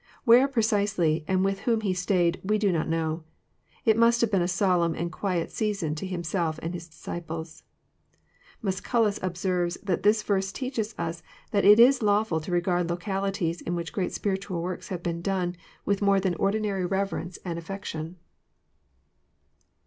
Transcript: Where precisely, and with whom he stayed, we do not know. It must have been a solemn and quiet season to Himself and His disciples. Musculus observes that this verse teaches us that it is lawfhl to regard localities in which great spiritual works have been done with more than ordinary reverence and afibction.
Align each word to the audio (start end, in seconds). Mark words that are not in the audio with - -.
Where 0.23 0.47
precisely, 0.47 1.23
and 1.27 1.45
with 1.45 1.59
whom 1.59 1.81
he 1.81 1.93
stayed, 1.93 2.39
we 2.43 2.57
do 2.57 2.71
not 2.71 2.87
know. 2.89 3.23
It 3.85 3.95
must 3.95 4.19
have 4.21 4.31
been 4.31 4.41
a 4.41 4.47
solemn 4.47 4.95
and 4.95 5.11
quiet 5.11 5.51
season 5.51 5.93
to 5.93 6.07
Himself 6.07 6.57
and 6.63 6.73
His 6.73 6.87
disciples. 6.87 7.61
Musculus 8.63 9.19
observes 9.21 9.77
that 9.83 10.01
this 10.01 10.23
verse 10.23 10.51
teaches 10.51 10.95
us 10.97 11.21
that 11.51 11.65
it 11.65 11.79
is 11.79 11.99
lawfhl 11.99 12.41
to 12.41 12.51
regard 12.51 12.89
localities 12.89 13.61
in 13.61 13.75
which 13.75 13.93
great 13.93 14.11
spiritual 14.11 14.63
works 14.63 14.87
have 14.87 15.03
been 15.03 15.21
done 15.21 15.55
with 15.85 16.01
more 16.01 16.19
than 16.19 16.33
ordinary 16.33 16.83
reverence 16.83 17.37
and 17.45 17.59
afibction. 17.59 18.15